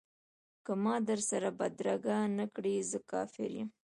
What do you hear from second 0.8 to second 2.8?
ما در سره بدرګه نه کړ